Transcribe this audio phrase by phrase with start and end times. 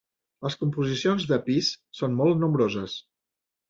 [0.45, 3.01] Les composicions de Peace són molt nombroses.